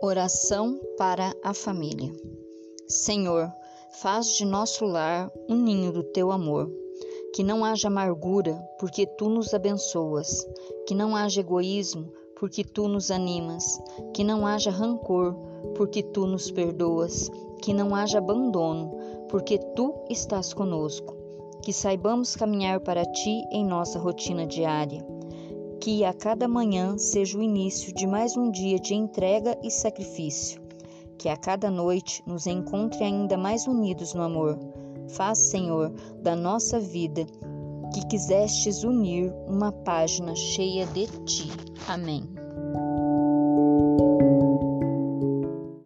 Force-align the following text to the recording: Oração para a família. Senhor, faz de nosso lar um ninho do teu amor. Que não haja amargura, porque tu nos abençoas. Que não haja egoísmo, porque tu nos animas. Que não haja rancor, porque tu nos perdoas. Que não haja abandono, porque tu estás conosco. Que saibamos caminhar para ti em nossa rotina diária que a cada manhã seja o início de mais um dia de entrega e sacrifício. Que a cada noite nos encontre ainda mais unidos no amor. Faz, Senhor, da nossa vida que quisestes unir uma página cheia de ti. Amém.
Oração 0.00 0.80
para 0.98 1.34
a 1.44 1.54
família. 1.54 2.12
Senhor, 2.88 3.52
faz 4.00 4.34
de 4.34 4.44
nosso 4.44 4.84
lar 4.84 5.30
um 5.48 5.56
ninho 5.56 5.92
do 5.92 6.02
teu 6.02 6.32
amor. 6.32 6.70
Que 7.34 7.42
não 7.42 7.64
haja 7.64 7.88
amargura, 7.88 8.54
porque 8.78 9.06
tu 9.06 9.28
nos 9.28 9.54
abençoas. 9.54 10.46
Que 10.86 10.94
não 10.94 11.16
haja 11.16 11.40
egoísmo, 11.40 12.12
porque 12.38 12.64
tu 12.64 12.88
nos 12.88 13.10
animas. 13.10 13.80
Que 14.12 14.24
não 14.24 14.46
haja 14.46 14.70
rancor, 14.70 15.34
porque 15.74 16.02
tu 16.02 16.26
nos 16.26 16.50
perdoas. 16.50 17.30
Que 17.62 17.72
não 17.72 17.94
haja 17.94 18.18
abandono, 18.18 18.92
porque 19.28 19.58
tu 19.58 19.94
estás 20.10 20.52
conosco. 20.52 21.16
Que 21.62 21.72
saibamos 21.72 22.34
caminhar 22.34 22.80
para 22.80 23.04
ti 23.04 23.44
em 23.50 23.64
nossa 23.64 23.98
rotina 23.98 24.46
diária 24.46 25.06
que 25.82 26.04
a 26.04 26.14
cada 26.14 26.46
manhã 26.46 26.96
seja 26.96 27.36
o 27.36 27.42
início 27.42 27.92
de 27.92 28.06
mais 28.06 28.36
um 28.36 28.52
dia 28.52 28.78
de 28.78 28.94
entrega 28.94 29.58
e 29.64 29.68
sacrifício. 29.68 30.62
Que 31.18 31.28
a 31.28 31.36
cada 31.36 31.72
noite 31.72 32.22
nos 32.24 32.46
encontre 32.46 33.02
ainda 33.02 33.36
mais 33.36 33.66
unidos 33.66 34.14
no 34.14 34.22
amor. 34.22 34.56
Faz, 35.08 35.38
Senhor, 35.38 35.90
da 36.22 36.36
nossa 36.36 36.78
vida 36.78 37.26
que 37.92 38.06
quisestes 38.06 38.84
unir 38.84 39.34
uma 39.48 39.72
página 39.72 40.36
cheia 40.36 40.86
de 40.86 41.08
ti. 41.24 41.50
Amém. 41.88 42.28